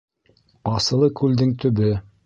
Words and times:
Асылыкүлдең 0.71 1.57
төбө 1.67 1.95